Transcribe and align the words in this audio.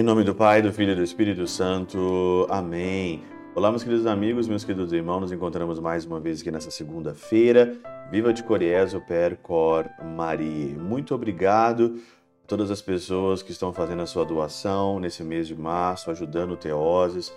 Em 0.00 0.02
nome 0.02 0.24
do 0.24 0.34
Pai, 0.34 0.60
do 0.60 0.72
Filho 0.72 0.92
e 0.92 0.94
do 0.94 1.02
Espírito 1.02 1.46
Santo. 1.46 2.46
Amém. 2.50 3.22
Olá, 3.54 3.70
meus 3.70 3.82
queridos 3.82 4.06
amigos, 4.06 4.46
meus 4.46 4.62
queridos 4.62 4.92
irmãos, 4.92 5.20
nos 5.20 5.32
encontramos 5.32 5.78
mais 5.78 6.04
uma 6.04 6.20
vez 6.20 6.40
aqui 6.40 6.50
nessa 6.50 6.70
segunda-feira. 6.70 7.74
Viva 8.10 8.32
de 8.32 8.42
Coriezo 8.42 9.00
per 9.00 9.36
Cor 9.38 9.88
Maria. 10.02 10.74
Muito 10.78 11.14
obrigado 11.14 12.00
a 12.44 12.46
todas 12.46 12.70
as 12.70 12.80
pessoas 12.80 13.42
que 13.42 13.52
estão 13.52 13.72
fazendo 13.72 14.02
a 14.02 14.06
sua 14.06 14.24
doação 14.24 14.98
nesse 14.98 15.22
mês 15.22 15.46
de 15.46 15.54
março, 15.54 16.10
ajudando 16.10 16.52
o 16.52 16.56
Teoses. 16.56 17.30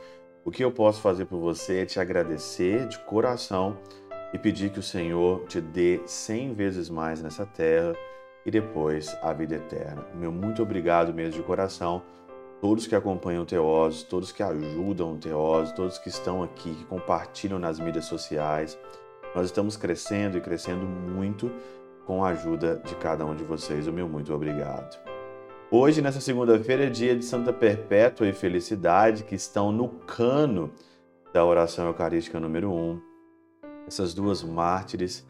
O 0.46 0.52
que 0.52 0.64
eu 0.64 0.71
posso 0.71 1.02
fazer 1.02 1.25
por 1.25 1.39
você 1.39 1.80
é 1.80 1.86
te 1.86 2.02
agradecer 2.02 2.88
de 2.88 3.00
coração 3.00 3.78
e 4.34 4.38
pedir 4.38 4.71
que 4.71 4.79
o 4.79 4.84
Senhor 4.84 5.45
te 5.45 5.61
dê 5.61 6.02
cem 6.05 6.54
vezes 6.54 6.89
mais 6.89 7.21
nessa 7.21 7.46
terra 7.46 7.96
e 8.46 8.51
depois 8.51 9.15
a 9.21 9.32
vida 9.32 9.55
eterna. 9.55 10.05
Meu 10.15 10.32
muito 10.32 10.61
obrigado 10.61 11.14
mesmo 11.14 11.39
de 11.39 11.47
coração 11.47 12.01
todos 12.64 12.88
que 12.88 12.96
acompanham 12.96 13.43
o 13.43 13.46
Teose, 13.46 14.05
todos 14.05 14.32
que 14.32 14.41
ajudam 14.41 15.15
o 15.15 15.18
Teose, 15.18 15.75
todos 15.75 15.97
que 15.97 16.07
estão 16.07 16.41
aqui, 16.41 16.74
que 16.74 16.86
compartilham 16.86 17.60
nas 17.60 17.77
mídias 17.77 18.05
sociais. 18.05 18.79
Nós 19.36 19.47
estamos 19.47 19.75
crescendo 19.75 20.38
e 20.38 20.41
crescendo 20.41 20.86
muito 20.86 21.52
com 22.05 22.24
a 22.24 22.29
ajuda 22.29 22.82
de 22.86 22.96
cada 22.96 23.25
um 23.25 23.36
de 23.36 23.43
vocês. 23.43 23.86
O 23.86 23.91
meu 23.91 24.07
muito 24.07 24.33
obrigado. 24.33 24.97
Hoje, 25.69 26.02
nessa 26.02 26.21
segunda-feira, 26.21 26.86
é 26.86 26.89
dia 26.89 27.13
de 27.18 27.25
Santa 27.25 27.52
Perpétua 27.52 28.29
e 28.29 28.32
Felicidade, 28.32 29.25
que 29.25 29.36
estão 29.36 29.69
no 29.69 29.89
cano 29.89 30.71
da 31.33 31.43
oração 31.43 31.88
eucarística 31.88 32.39
número 32.39 32.72
1. 32.72 33.12
Essas 33.88 34.14
duas 34.14 34.44
mártires 34.44 35.25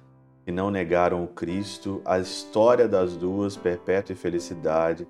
que 0.45 0.51
não 0.51 0.69
negaram 0.69 1.23
o 1.23 1.27
Cristo, 1.27 2.01
a 2.05 2.19
história 2.19 2.87
das 2.87 3.15
duas, 3.15 3.55
Perpétua 3.55 4.13
e 4.13 4.17
Felicidade, 4.17 5.07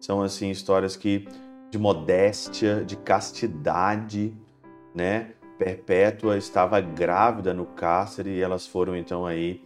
são 0.00 0.22
assim 0.22 0.50
histórias 0.50 0.96
que 0.96 1.26
de 1.70 1.78
modéstia, 1.78 2.84
de 2.84 2.96
castidade, 2.96 4.34
né? 4.94 5.32
Perpétua 5.58 6.36
estava 6.36 6.80
grávida 6.80 7.52
no 7.52 7.64
cárcere 7.66 8.30
e 8.30 8.42
elas 8.42 8.66
foram 8.66 8.94
então 8.94 9.26
aí 9.26 9.62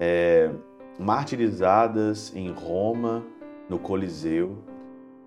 é, 0.00 0.50
martirizadas 0.98 2.34
em 2.34 2.50
Roma, 2.50 3.24
no 3.68 3.78
Coliseu, 3.78 4.58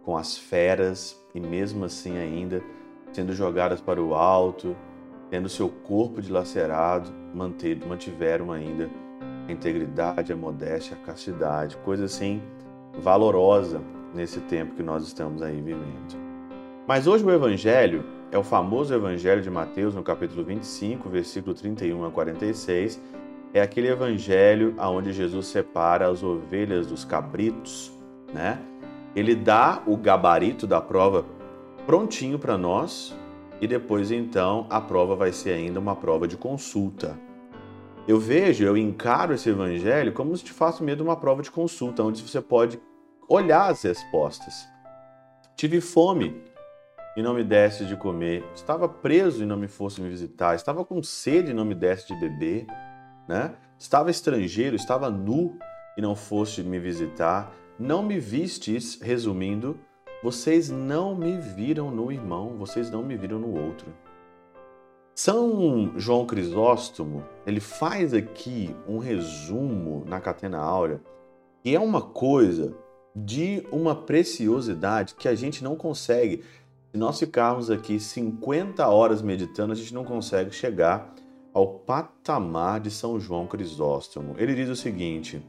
com 0.03 0.17
as 0.17 0.37
feras 0.37 1.21
e 1.33 1.39
mesmo 1.39 1.85
assim 1.85 2.17
ainda 2.17 2.61
sendo 3.11 3.33
jogadas 3.33 3.79
para 3.79 4.01
o 4.01 4.13
alto, 4.13 4.75
tendo 5.29 5.49
seu 5.49 5.69
corpo 5.69 6.21
dilacerado, 6.21 7.09
mantiveram 7.33 8.51
ainda 8.51 8.89
a 9.47 9.51
integridade, 9.51 10.31
a 10.31 10.35
modéstia, 10.35 10.97
a 10.97 11.05
castidade, 11.05 11.77
coisa 11.77 12.05
assim 12.05 12.41
valorosa 12.99 13.81
nesse 14.13 14.39
tempo 14.41 14.75
que 14.75 14.83
nós 14.83 15.03
estamos 15.03 15.41
aí 15.41 15.61
vivendo. 15.61 16.15
Mas 16.87 17.05
hoje 17.07 17.25
o 17.25 17.31
Evangelho 17.31 18.03
é 18.31 18.37
o 18.37 18.43
famoso 18.43 18.93
Evangelho 18.93 19.41
de 19.41 19.49
Mateus, 19.49 19.93
no 19.93 20.03
capítulo 20.03 20.43
25, 20.43 21.09
versículo 21.09 21.53
31 21.53 22.05
a 22.05 22.11
46. 22.11 23.01
É 23.53 23.61
aquele 23.61 23.87
evangelho 23.87 24.75
onde 24.77 25.13
Jesus 25.13 25.47
separa 25.47 26.09
as 26.09 26.21
ovelhas 26.21 26.85
dos 26.85 27.05
cabritos, 27.05 27.91
né? 28.33 28.59
Ele 29.15 29.33
dá 29.33 29.81
o 29.87 29.95
gabarito 29.95 30.67
da 30.67 30.81
prova 30.81 31.25
prontinho 31.85 32.37
para 32.37 32.57
nós 32.57 33.15
e 33.59 33.67
depois 33.67 34.11
então 34.11 34.65
a 34.69 34.79
prova 34.79 35.15
vai 35.15 35.31
ser 35.31 35.51
ainda 35.51 35.79
uma 35.79 35.95
prova 35.95 36.27
de 36.27 36.37
consulta. 36.37 37.17
Eu 38.07 38.19
vejo, 38.19 38.63
eu 38.63 38.77
encaro 38.77 39.33
esse 39.33 39.49
evangelho 39.49 40.13
como 40.13 40.35
se 40.35 40.43
te 40.43 40.53
faço 40.53 40.83
medo 40.83 40.97
de 40.97 41.03
uma 41.03 41.17
prova 41.17 41.41
de 41.41 41.51
consulta, 41.51 42.03
onde 42.03 42.21
você 42.21 42.39
pode 42.39 42.79
olhar 43.27 43.69
as 43.69 43.81
respostas. 43.81 44.65
Tive 45.55 45.81
fome 45.81 46.41
e 47.17 47.21
não 47.21 47.33
me 47.33 47.43
desse 47.43 47.85
de 47.85 47.97
comer. 47.97 48.45
Estava 48.55 48.87
preso 48.87 49.43
e 49.43 49.45
não 49.45 49.57
me 49.57 49.67
fosse 49.67 49.99
me 49.99 50.07
visitar. 50.07 50.55
Estava 50.55 50.85
com 50.85 51.01
sede 51.01 51.51
e 51.51 51.53
não 51.53 51.65
me 51.65 51.75
desse 51.75 52.07
de 52.07 52.15
beber. 52.19 52.65
Né? 53.27 53.55
Estava 53.77 54.09
estrangeiro, 54.11 54.75
estava 54.75 55.09
nu 55.09 55.57
e 55.97 56.01
não 56.01 56.15
foste 56.15 56.63
me 56.63 56.79
visitar. 56.79 57.51
Não 57.77 58.03
me 58.03 58.19
vistes, 58.19 59.01
resumindo, 59.01 59.79
vocês 60.27 60.69
não 60.69 61.15
me 61.15 61.37
viram 61.37 61.89
no 61.89 62.11
irmão, 62.11 62.57
vocês 62.57 62.91
não 62.91 63.01
me 63.01 63.15
viram 63.15 63.39
no 63.39 63.57
outro. 63.57 63.87
São 65.15 65.93
João 65.97 66.25
Crisóstomo, 66.25 67.23
ele 67.45 67.61
faz 67.61 68.13
aqui 68.13 68.75
um 68.85 68.97
resumo 68.97 70.03
na 70.05 70.19
Catena 70.19 70.57
Áurea, 70.57 70.99
que 71.63 71.73
é 71.73 71.79
uma 71.79 72.01
coisa 72.01 72.75
de 73.15 73.65
uma 73.71 73.95
preciosidade 73.95 75.15
que 75.15 75.29
a 75.29 75.33
gente 75.33 75.63
não 75.63 75.77
consegue. 75.77 76.43
Se 76.91 76.97
nós 76.97 77.17
ficarmos 77.17 77.71
aqui 77.71 77.97
50 77.97 78.85
horas 78.85 79.21
meditando, 79.21 79.71
a 79.71 79.77
gente 79.77 79.93
não 79.93 80.03
consegue 80.03 80.51
chegar 80.51 81.15
ao 81.53 81.67
patamar 81.67 82.81
de 82.81 82.91
São 82.91 83.17
João 83.17 83.47
Crisóstomo. 83.47 84.35
Ele 84.37 84.53
diz 84.53 84.67
o 84.67 84.75
seguinte: 84.75 85.41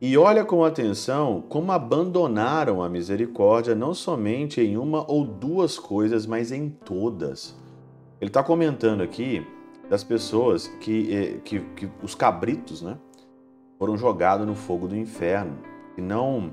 E 0.00 0.18
olha 0.18 0.44
com 0.44 0.64
atenção 0.64 1.42
como 1.48 1.72
abandonaram 1.72 2.82
a 2.82 2.88
misericórdia 2.88 3.74
não 3.74 3.94
somente 3.94 4.60
em 4.60 4.76
uma 4.76 5.10
ou 5.10 5.24
duas 5.24 5.78
coisas, 5.78 6.26
mas 6.26 6.52
em 6.52 6.68
todas. 6.68 7.56
Ele 8.20 8.28
está 8.28 8.42
comentando 8.42 9.02
aqui 9.02 9.46
das 9.88 10.02
pessoas 10.02 10.68
que, 10.80 11.14
eh, 11.14 11.40
que, 11.44 11.60
que 11.60 11.88
os 12.02 12.14
cabritos, 12.14 12.82
né, 12.82 12.98
foram 13.78 13.96
jogados 13.96 14.46
no 14.46 14.54
fogo 14.54 14.88
do 14.88 14.96
inferno 14.96 15.58
e 15.96 16.00
não 16.00 16.50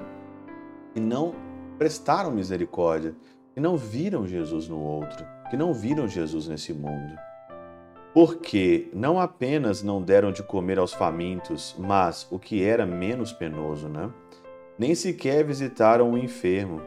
e 0.94 1.00
não 1.00 1.34
prestaram 1.78 2.30
misericórdia, 2.32 3.16
que 3.54 3.60
não 3.60 3.78
viram 3.78 4.28
Jesus 4.28 4.68
no 4.68 4.80
outro, 4.80 5.26
que 5.50 5.58
não 5.58 5.74
viram 5.74 6.08
Jesus 6.08 6.48
nesse 6.48 6.74
mundo. 6.74 7.16
Porque 8.14 8.90
não 8.94 9.20
apenas 9.20 9.82
não 9.82 10.02
deram 10.02 10.32
de 10.32 10.44
comer 10.44 10.78
aos 10.78 10.94
famintos, 10.94 11.76
mas 11.80 12.28
o 12.30 12.38
que 12.38 12.64
era 12.64 12.86
menos 12.86 13.32
penoso, 13.32 13.88
né? 13.88 14.10
Nem 14.78 14.94
sequer 14.94 15.46
visitaram 15.46 16.12
o 16.12 16.18
enfermo. 16.18 16.82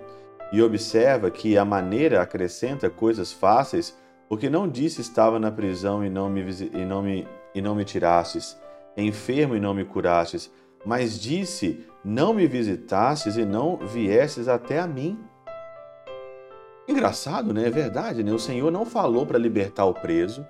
E 0.52 0.60
observa 0.60 1.30
que 1.30 1.56
a 1.56 1.64
maneira 1.64 2.20
acrescenta 2.20 2.90
coisas 2.90 3.32
fáceis, 3.32 3.96
porque 4.28 4.50
não 4.50 4.68
disse 4.68 5.00
estava 5.00 5.38
na 5.38 5.50
prisão 5.50 6.04
e 6.04 6.10
não 6.10 6.28
me, 6.28 6.42
e 6.72 6.84
não 6.84 7.02
me, 7.02 7.26
e 7.54 7.62
não 7.62 7.74
me 7.74 7.84
tirastes, 7.84 8.56
enfermo 8.96 9.56
e 9.56 9.60
não 9.60 9.72
me 9.72 9.84
curastes, 9.84 10.52
mas 10.84 11.18
disse: 11.18 11.86
Não 12.04 12.34
me 12.34 12.46
visitasses 12.46 13.36
e 13.36 13.44
não 13.44 13.78
viesses 13.78 14.46
até 14.46 14.78
a 14.78 14.86
mim. 14.86 15.18
Engraçado, 16.86 17.54
né? 17.54 17.66
É 17.66 17.70
verdade, 17.70 18.22
né? 18.22 18.30
O 18.30 18.38
Senhor 18.38 18.70
não 18.70 18.84
falou 18.84 19.24
para 19.24 19.38
libertar 19.38 19.86
o 19.86 19.94
preso, 19.94 20.46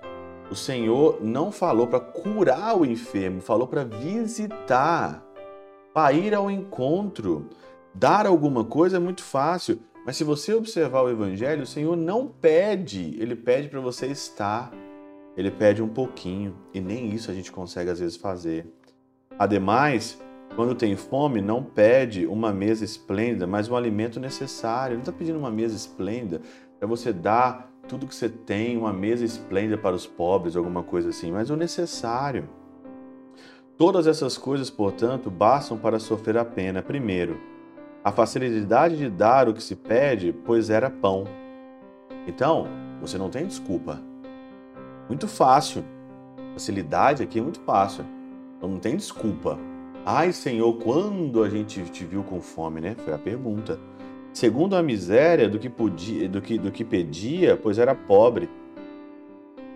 o 0.49 0.55
Senhor 0.55 1.19
não 1.21 1.51
falou 1.51 1.87
para 1.87 1.99
curar 1.99 2.77
o 2.77 2.85
enfermo, 2.85 3.41
falou 3.41 3.67
para 3.67 3.83
visitar, 3.83 5.25
para 5.93 6.13
ir 6.13 6.33
ao 6.35 6.51
encontro. 6.51 7.49
Dar 7.93 8.25
alguma 8.25 8.63
coisa 8.63 8.97
é 8.97 8.99
muito 8.99 9.23
fácil, 9.23 9.79
mas 10.05 10.17
se 10.17 10.23
você 10.23 10.53
observar 10.53 11.01
o 11.01 11.09
Evangelho, 11.09 11.63
o 11.63 11.67
Senhor 11.67 11.95
não 11.95 12.27
pede, 12.27 13.15
ele 13.19 13.35
pede 13.35 13.69
para 13.69 13.79
você 13.79 14.07
estar. 14.07 14.71
Ele 15.35 15.51
pede 15.51 15.81
um 15.81 15.87
pouquinho, 15.87 16.55
e 16.73 16.79
nem 16.79 17.09
isso 17.09 17.29
a 17.29 17.33
gente 17.33 17.51
consegue 17.51 17.89
às 17.89 17.99
vezes 17.99 18.15
fazer. 18.15 18.65
Ademais, 19.37 20.17
quando 20.55 20.73
tem 20.73 20.95
fome, 20.95 21.41
não 21.41 21.61
pede 21.61 22.25
uma 22.25 22.53
mesa 22.53 22.85
esplêndida, 22.85 23.45
mas 23.45 23.67
um 23.67 23.75
alimento 23.75 24.19
necessário. 24.19 24.95
Não 24.95 25.01
está 25.01 25.11
pedindo 25.11 25.37
uma 25.37 25.51
mesa 25.51 25.75
esplêndida 25.75 26.41
para 26.79 26.87
você 26.87 27.11
dar 27.11 27.69
tudo 27.87 28.07
que 28.07 28.15
você 28.15 28.29
tem, 28.29 28.77
uma 28.77 28.93
mesa 28.93 29.23
esplêndida 29.23 29.77
para 29.77 29.95
os 29.95 30.07
pobres, 30.07 30.55
alguma 30.55 30.83
coisa 30.83 31.09
assim, 31.09 31.31
mas 31.31 31.49
o 31.49 31.55
necessário. 31.55 32.49
Todas 33.77 34.07
essas 34.07 34.37
coisas, 34.37 34.69
portanto, 34.69 35.29
bastam 35.29 35.77
para 35.77 35.99
sofrer 35.99 36.37
a 36.37 36.45
pena. 36.45 36.81
Primeiro, 36.81 37.39
a 38.03 38.11
facilidade 38.11 38.97
de 38.97 39.09
dar 39.09 39.49
o 39.49 39.53
que 39.53 39.61
se 39.61 39.75
pede, 39.75 40.33
pois 40.45 40.69
era 40.69 40.89
pão. 40.89 41.25
Então, 42.27 42.67
você 43.01 43.17
não 43.17 43.29
tem 43.29 43.45
desculpa. 43.45 44.01
Muito 45.07 45.27
fácil. 45.27 45.83
Facilidade 46.53 47.21
aqui 47.21 47.39
é 47.39 47.41
muito 47.41 47.59
fácil. 47.59 48.05
Então 48.57 48.69
não 48.69 48.79
tem 48.79 48.95
desculpa. 48.95 49.59
Ai, 50.05 50.31
Senhor, 50.31 50.73
quando 50.77 51.43
a 51.43 51.49
gente 51.49 51.83
te 51.85 52.05
viu 52.05 52.23
com 52.23 52.39
fome, 52.39 52.79
né? 52.79 52.95
Foi 53.03 53.13
a 53.13 53.17
pergunta. 53.17 53.79
Segundo 54.35 54.75
a 54.75 54.83
miséria 54.83 55.47
do 55.47 55.57
que, 55.57 55.69
podia, 55.69 56.27
do 56.27 56.41
que, 56.41 56.57
do 56.57 56.69
que 56.69 56.83
pedia, 56.83 57.55
pois 57.55 57.79
era 57.79 57.95
pobre. 57.95 58.49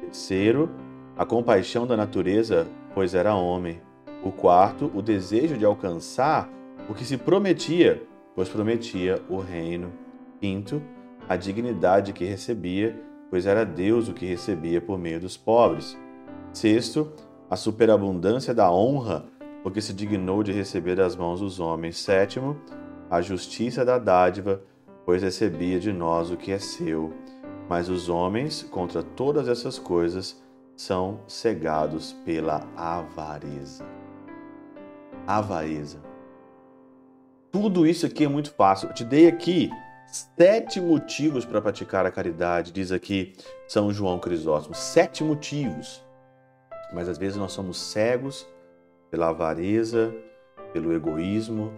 Terceiro, 0.02 0.70
a 1.18 1.26
compaixão 1.26 1.88
da 1.88 1.96
natureza, 1.96 2.68
pois 2.94 3.16
era 3.16 3.34
homem. 3.34 3.80
O 4.22 4.34
quarto, 4.34 4.92
o 4.94 5.02
desejo 5.02 5.58
de 5.58 5.64
alcançar 5.64 6.50
o 6.90 6.94
que 6.94 7.06
se 7.06 7.16
prometia, 7.16 8.04
pois 8.36 8.50
prometia 8.50 9.22
o 9.30 9.38
reino. 9.38 9.94
Quinto, 10.42 10.82
a 11.30 11.38
dignidade 11.38 12.12
que 12.12 12.26
recebia, 12.26 13.02
pois 13.30 13.46
era 13.46 13.64
Deus 13.64 14.10
o 14.10 14.14
que 14.14 14.26
recebia 14.26 14.82
por 14.82 15.00
meio 15.00 15.22
dos 15.22 15.38
pobres. 15.38 15.98
Sexto, 16.52 17.14
a 17.50 17.56
superabundância 17.56 18.54
da 18.54 18.70
honra, 18.70 19.24
porque 19.64 19.80
se 19.80 19.94
dignou 19.94 20.44
de 20.44 20.52
receber 20.52 20.98
das 20.98 21.16
mãos 21.16 21.40
dos 21.40 21.62
homens. 21.62 21.98
Sétimo, 21.98 22.58
a 23.10 23.22
justiça 23.22 23.84
da 23.84 23.98
dádiva, 23.98 24.62
pois 25.06 25.24
recebia 25.24 25.80
de 25.80 25.92
nós 25.92 26.30
o 26.30 26.38
que 26.38 26.52
é 26.52 26.60
seu. 26.60 27.14
Mas 27.68 27.90
os 27.90 28.10
homens, 28.10 28.64
contra 28.64 29.02
todas 29.02 29.48
essas 29.48 29.80
coisas, 29.80 30.42
são 30.76 31.22
cegados 31.28 32.14
pela 32.26 32.68
avareza. 32.76 33.86
Avareza. 35.28 36.00
Tudo 37.52 37.86
isso 37.86 38.06
aqui 38.06 38.26
é 38.26 38.28
muito 38.28 38.54
fácil. 38.54 38.90
Eu 38.90 38.94
te 38.94 39.04
dei 39.04 39.28
aqui 39.28 39.70
sete 40.08 40.80
motivos 40.80 41.46
para 41.46 41.62
praticar 41.62 42.06
a 42.06 42.12
caridade, 42.12 42.72
diz 42.72 42.92
aqui 42.92 43.36
São 43.68 43.92
João 43.92 44.20
Crisóstomo. 44.20 44.76
Sete 44.76 45.24
motivos. 45.24 46.04
Mas 46.94 47.08
às 47.08 47.18
vezes 47.18 47.38
nós 47.38 47.52
somos 47.52 47.80
cegos 47.80 48.48
pela 49.12 49.30
avareza, 49.30 50.14
pelo 50.74 50.94
egoísmo, 50.94 51.74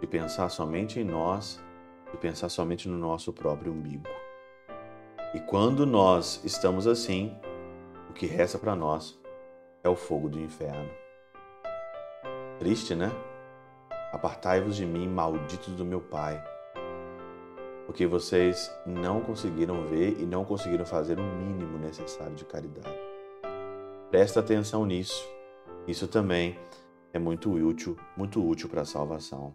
de 0.00 0.06
pensar 0.06 0.48
somente 0.48 1.00
em 1.00 1.04
nós, 1.04 1.62
de 2.10 2.16
pensar 2.16 2.48
somente 2.48 2.88
no 2.88 2.96
nosso 2.96 3.32
próprio 3.32 3.72
umbigo. 3.72 4.08
E 5.34 5.40
quando 5.40 5.84
nós 5.84 6.40
estamos 6.44 6.86
assim, 6.86 7.36
o 8.08 8.12
que 8.12 8.26
resta 8.26 8.58
para 8.58 8.74
nós 8.74 9.18
é 9.82 9.88
o 9.88 9.96
fogo 9.96 10.28
do 10.28 10.40
inferno. 10.40 10.90
Triste, 12.58 12.94
né? 12.94 13.10
Apartai-vos 14.12 14.76
de 14.76 14.86
mim, 14.86 15.08
malditos 15.08 15.74
do 15.74 15.84
meu 15.84 16.00
Pai, 16.00 16.42
porque 17.86 18.06
vocês 18.06 18.74
não 18.86 19.20
conseguiram 19.20 19.86
ver 19.86 20.20
e 20.20 20.24
não 20.24 20.44
conseguiram 20.44 20.84
fazer 20.84 21.18
o 21.18 21.22
mínimo 21.22 21.78
necessário 21.78 22.34
de 22.34 22.44
caridade. 22.44 22.98
Presta 24.10 24.40
atenção 24.40 24.86
nisso. 24.86 25.28
Isso 25.86 26.08
também 26.08 26.58
é 27.12 27.18
muito 27.18 27.50
útil, 27.50 27.96
muito 28.16 28.44
útil 28.44 28.68
para 28.68 28.82
a 28.82 28.86
salvação. 28.86 29.54